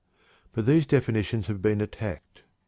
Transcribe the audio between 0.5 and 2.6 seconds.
But these definitions have been attacked.